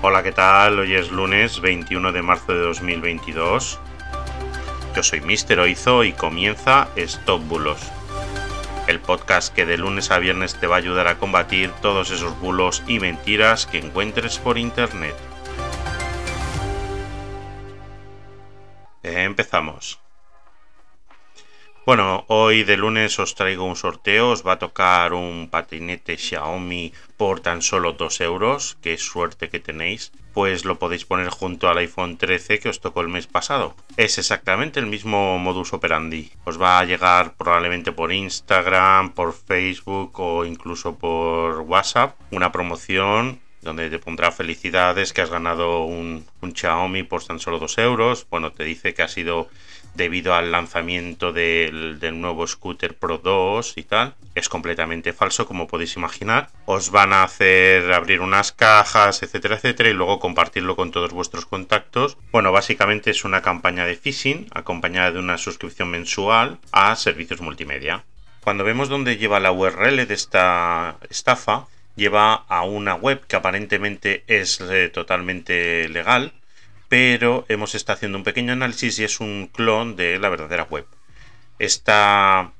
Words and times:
Hola, 0.00 0.22
¿qué 0.22 0.30
tal? 0.30 0.78
Hoy 0.78 0.94
es 0.94 1.10
lunes 1.10 1.60
21 1.60 2.12
de 2.12 2.22
marzo 2.22 2.52
de 2.52 2.60
2022. 2.60 3.80
Yo 4.94 5.02
soy 5.02 5.20
Mister 5.22 5.58
Oizo 5.58 6.04
y 6.04 6.12
comienza 6.12 6.86
Stop 6.94 7.42
Bulos, 7.48 7.80
el 8.86 9.00
podcast 9.00 9.52
que 9.52 9.66
de 9.66 9.76
lunes 9.76 10.12
a 10.12 10.20
viernes 10.20 10.54
te 10.54 10.68
va 10.68 10.76
a 10.76 10.78
ayudar 10.78 11.08
a 11.08 11.18
combatir 11.18 11.72
todos 11.82 12.12
esos 12.12 12.38
bulos 12.38 12.84
y 12.86 13.00
mentiras 13.00 13.66
que 13.66 13.78
encuentres 13.78 14.38
por 14.38 14.56
internet. 14.56 15.16
Empezamos. 19.02 19.98
Bueno, 21.88 22.26
hoy 22.28 22.64
de 22.64 22.76
lunes 22.76 23.18
os 23.18 23.34
traigo 23.34 23.64
un 23.64 23.74
sorteo, 23.74 24.28
os 24.28 24.44
va 24.46 24.52
a 24.52 24.58
tocar 24.58 25.14
un 25.14 25.48
patinete 25.48 26.18
Xiaomi 26.18 26.92
por 27.16 27.40
tan 27.40 27.62
solo 27.62 27.94
2 27.94 28.20
euros, 28.20 28.76
qué 28.82 28.98
suerte 28.98 29.48
que 29.48 29.58
tenéis, 29.58 30.12
pues 30.34 30.66
lo 30.66 30.78
podéis 30.78 31.06
poner 31.06 31.30
junto 31.30 31.66
al 31.66 31.78
iPhone 31.78 32.18
13 32.18 32.58
que 32.58 32.68
os 32.68 32.80
tocó 32.80 33.00
el 33.00 33.08
mes 33.08 33.26
pasado. 33.26 33.74
Es 33.96 34.18
exactamente 34.18 34.80
el 34.80 34.86
mismo 34.86 35.38
modus 35.38 35.72
operandi, 35.72 36.30
os 36.44 36.60
va 36.60 36.78
a 36.78 36.84
llegar 36.84 37.32
probablemente 37.38 37.90
por 37.90 38.12
Instagram, 38.12 39.14
por 39.14 39.32
Facebook 39.32 40.12
o 40.20 40.44
incluso 40.44 40.98
por 40.98 41.60
WhatsApp 41.60 42.20
una 42.30 42.52
promoción 42.52 43.40
donde 43.62 43.90
te 43.90 43.98
pondrá 43.98 44.32
felicidades 44.32 45.12
que 45.12 45.22
has 45.22 45.30
ganado 45.30 45.84
un, 45.84 46.24
un 46.40 46.52
Xiaomi 46.54 47.02
por 47.02 47.24
tan 47.24 47.40
solo 47.40 47.58
2 47.58 47.78
euros. 47.78 48.26
Bueno, 48.30 48.52
te 48.52 48.64
dice 48.64 48.94
que 48.94 49.02
ha 49.02 49.08
sido 49.08 49.48
debido 49.98 50.34
al 50.34 50.50
lanzamiento 50.50 51.32
del, 51.32 51.98
nuevo 52.20 52.46
scooter 52.46 52.96
Pro 52.96 53.18
2 53.18 53.74
y 53.76 53.82
tal. 53.82 54.14
Es 54.34 54.48
completamente 54.48 55.12
falso, 55.12 55.46
como 55.46 55.66
podéis 55.66 55.96
imaginar. 55.96 56.48
Os 56.64 56.90
van 56.90 57.12
a 57.12 57.24
hacer 57.24 57.92
abrir 57.92 58.20
unas 58.20 58.52
cajas, 58.52 59.22
etcétera, 59.22 59.56
etcétera, 59.56 59.90
y 59.90 59.94
luego 59.94 60.20
compartirlo 60.20 60.76
con 60.76 60.92
todos 60.92 61.12
vuestros 61.12 61.44
contactos. 61.44 62.16
Bueno, 62.32 62.52
básicamente 62.52 63.10
es 63.10 63.24
una 63.24 63.42
campaña 63.42 63.84
de 63.84 63.96
phishing 63.96 64.46
acompañada 64.52 65.12
de 65.12 65.18
una 65.18 65.36
suscripción 65.36 65.90
mensual 65.90 66.58
a 66.72 66.94
servicios 66.96 67.40
multimedia. 67.40 68.04
Cuando 68.42 68.64
vemos 68.64 68.88
dónde 68.88 69.18
lleva 69.18 69.40
la 69.40 69.52
URL 69.52 70.06
de 70.06 70.14
esta 70.14 70.96
estafa, 71.10 71.66
lleva 71.98 72.34
a 72.48 72.62
una 72.62 72.94
web 72.94 73.26
que 73.26 73.36
aparentemente 73.36 74.24
es 74.28 74.60
eh, 74.60 74.88
totalmente 74.88 75.88
legal, 75.88 76.32
pero 76.88 77.44
hemos 77.48 77.74
estado 77.74 77.96
haciendo 77.96 78.18
un 78.18 78.24
pequeño 78.24 78.54
análisis 78.54 78.98
y 78.98 79.04
es 79.04 79.20
un 79.20 79.50
clon 79.52 79.96
de 79.96 80.18
la 80.18 80.30
verdadera 80.30 80.64
web. 80.64 80.86
Esta 81.58 82.52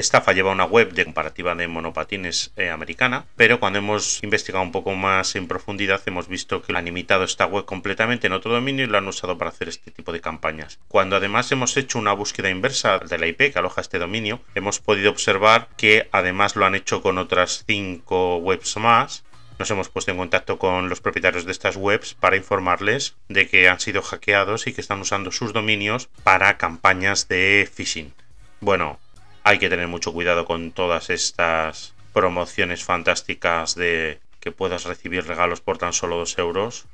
estafa 0.00 0.32
lleva 0.32 0.50
una 0.50 0.64
web 0.64 0.92
de 0.92 1.04
comparativa 1.04 1.54
de 1.54 1.68
monopatines 1.68 2.52
eh, 2.56 2.70
americana, 2.70 3.26
pero 3.36 3.60
cuando 3.60 3.78
hemos 3.78 4.22
investigado 4.22 4.64
un 4.64 4.72
poco 4.72 4.94
más 4.94 5.36
en 5.36 5.46
profundidad 5.46 6.00
hemos 6.06 6.28
visto 6.28 6.62
que 6.62 6.76
han 6.76 6.88
imitado 6.88 7.24
esta 7.24 7.46
web 7.46 7.64
completamente 7.64 8.26
en 8.26 8.32
otro 8.32 8.52
dominio 8.52 8.84
y 8.84 8.88
lo 8.88 8.98
han 8.98 9.08
usado 9.08 9.38
para 9.38 9.50
hacer 9.50 9.68
este 9.68 9.90
tipo 9.90 10.12
de 10.12 10.20
campañas. 10.20 10.78
Cuando 10.88 11.16
además 11.16 11.50
hemos 11.52 11.76
hecho 11.76 11.98
una 11.98 12.12
búsqueda 12.12 12.50
inversa 12.50 12.98
de 12.98 13.18
la 13.18 13.26
IP 13.26 13.52
que 13.52 13.58
aloja 13.58 13.80
este 13.80 13.98
dominio, 13.98 14.40
hemos 14.54 14.80
podido 14.80 15.10
observar 15.10 15.68
que 15.76 16.08
además 16.12 16.56
lo 16.56 16.66
han 16.66 16.74
hecho 16.74 17.02
con 17.02 17.18
otras 17.18 17.64
5 17.66 18.38
webs 18.38 18.76
más 18.76 19.24
nos 19.60 19.70
hemos 19.70 19.90
puesto 19.90 20.10
en 20.10 20.16
contacto 20.16 20.58
con 20.58 20.88
los 20.88 21.02
propietarios 21.02 21.44
de 21.44 21.52
estas 21.52 21.76
webs 21.76 22.14
para 22.14 22.36
informarles 22.36 23.14
de 23.28 23.46
que 23.46 23.68
han 23.68 23.78
sido 23.78 24.00
hackeados 24.00 24.66
y 24.66 24.72
que 24.72 24.80
están 24.80 25.00
usando 25.00 25.32
sus 25.32 25.52
dominios 25.52 26.08
para 26.24 26.56
campañas 26.56 27.28
de 27.28 27.68
phishing. 27.70 28.14
Bueno, 28.60 28.98
hay 29.44 29.58
que 29.58 29.68
tener 29.68 29.88
mucho 29.88 30.12
cuidado 30.12 30.44
con 30.44 30.72
todas 30.72 31.10
estas 31.10 31.94
promociones 32.12 32.84
fantásticas 32.84 33.74
de 33.74 34.20
que 34.40 34.52
puedas 34.52 34.84
recibir 34.84 35.26
regalos 35.26 35.60
por 35.60 35.78
tan 35.78 35.92
solo 35.92 36.16
2 36.16 36.38
euros. 36.38 36.86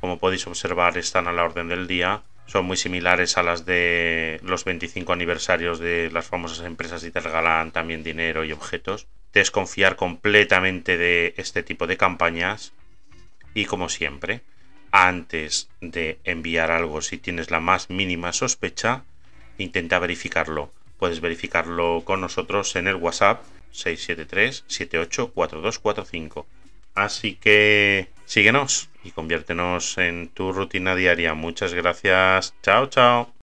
Como 0.00 0.18
podéis 0.18 0.46
observar, 0.46 0.96
están 0.98 1.28
a 1.28 1.32
la 1.32 1.44
orden 1.44 1.68
del 1.68 1.86
día. 1.86 2.22
Son 2.46 2.64
muy 2.64 2.76
similares 2.76 3.36
a 3.36 3.42
las 3.42 3.64
de 3.64 4.40
los 4.42 4.64
25 4.64 5.12
aniversarios 5.12 5.78
de 5.78 6.10
las 6.10 6.26
famosas 6.26 6.66
empresas 6.66 7.04
y 7.04 7.10
te 7.10 7.20
regalan 7.20 7.70
también 7.70 8.02
dinero 8.02 8.44
y 8.44 8.52
objetos 8.52 9.06
desconfiar 9.32 9.96
completamente 9.96 10.96
de 10.96 11.34
este 11.36 11.62
tipo 11.62 11.86
de 11.86 11.96
campañas 11.96 12.72
y 13.54 13.64
como 13.64 13.88
siempre, 13.88 14.42
antes 14.90 15.68
de 15.80 16.18
enviar 16.24 16.70
algo 16.70 17.02
si 17.02 17.18
tienes 17.18 17.50
la 17.50 17.60
más 17.60 17.90
mínima 17.90 18.32
sospecha, 18.32 19.04
intenta 19.58 19.98
verificarlo. 19.98 20.72
Puedes 21.00 21.22
verificarlo 21.22 22.02
con 22.04 22.20
nosotros 22.20 22.76
en 22.76 22.86
el 22.86 22.96
WhatsApp 22.96 23.42
673 23.72 24.64
784245. 24.66 26.46
Así 26.94 27.36
que 27.36 28.08
síguenos 28.26 28.90
y 29.02 29.12
conviértenos 29.12 29.96
en 29.96 30.28
tu 30.28 30.52
rutina 30.52 30.94
diaria. 30.94 31.32
Muchas 31.32 31.72
gracias. 31.72 32.54
Chao, 32.62 32.86
chao. 32.86 33.39